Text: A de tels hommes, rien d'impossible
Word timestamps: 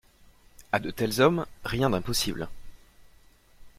A 0.71 0.79
de 0.79 0.89
tels 0.89 1.19
hommes, 1.21 1.45
rien 1.63 1.91
d'impossible 1.91 2.49